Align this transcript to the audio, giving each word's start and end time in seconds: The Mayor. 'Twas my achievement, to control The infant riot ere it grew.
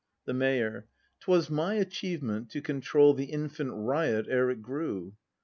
The 0.25 0.33
Mayor. 0.33 0.87
'Twas 1.19 1.51
my 1.51 1.75
achievement, 1.75 2.49
to 2.49 2.61
control 2.63 3.13
The 3.13 3.25
infant 3.25 3.69
riot 3.75 4.25
ere 4.27 4.49
it 4.49 4.63
grew. 4.63 5.15